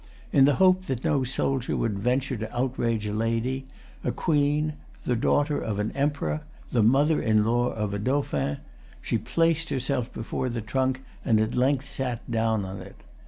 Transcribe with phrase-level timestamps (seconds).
[0.33, 3.67] In the hope that no soldier would venture to outrage a lady,
[4.03, 4.73] a queen,
[5.05, 8.57] the daughter of an emperor, the mother in law of a dauphin,
[8.99, 12.95] she placed herself before the trunk, and at length sat down on it.